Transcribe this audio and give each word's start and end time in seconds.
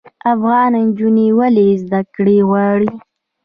افغان 0.33 0.71
نجونې 0.87 1.27
ولې 1.39 1.67
زده 1.83 2.01
کړې 2.15 2.37
غواړي؟ 2.49 2.91